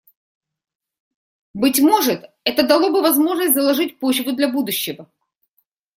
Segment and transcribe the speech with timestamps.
[1.53, 5.07] Быть может, это дало бы возможность заложить почву для будущего.